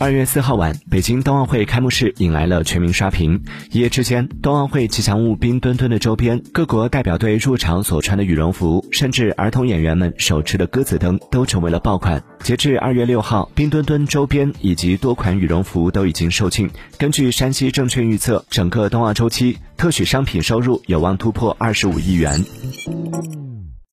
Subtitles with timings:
[0.00, 3.44] 二月四号晚北京冬奥会开幕式引来了全民刷屏。
[3.70, 12.24] 一夜之间冬奥会吉祥物冰墩墩的周边各国代表队入场所穿的羽绒服甚至儿童演员们手持的鸽子灯都成为了爆款。
[12.42, 16.70] 截至二月六号冰墩墩周边以及多款羽绒服都已经售罄。
[16.96, 22.42] 根据山西证券预测整个冬奥周期特许商品收入有望突破二十五亿元。